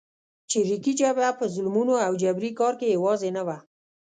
[0.49, 3.57] چریکي جبهه په ظلمونو او جبري کار کې یوازې نه وه.